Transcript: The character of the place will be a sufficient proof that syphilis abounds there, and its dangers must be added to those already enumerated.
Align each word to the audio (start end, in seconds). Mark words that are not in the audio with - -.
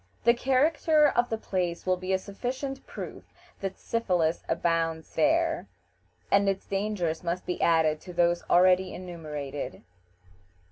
The 0.23 0.33
character 0.33 1.07
of 1.09 1.29
the 1.29 1.37
place 1.37 1.85
will 1.85 1.95
be 1.95 2.11
a 2.11 2.17
sufficient 2.17 2.87
proof 2.87 3.23
that 3.59 3.77
syphilis 3.77 4.41
abounds 4.49 5.13
there, 5.13 5.67
and 6.31 6.49
its 6.49 6.65
dangers 6.65 7.23
must 7.23 7.45
be 7.45 7.61
added 7.61 8.01
to 8.01 8.13
those 8.13 8.41
already 8.49 8.95
enumerated. 8.95 9.83